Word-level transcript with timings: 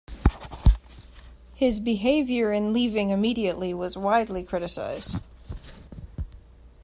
His 1.53 1.79
behavior 1.79 2.51
in 2.51 2.73
leaving 2.73 3.11
immediately 3.11 3.71
was 3.71 3.95
widely 3.99 4.41
criticized. 4.41 5.17